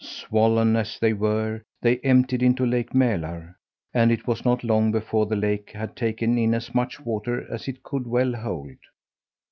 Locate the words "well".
8.07-8.33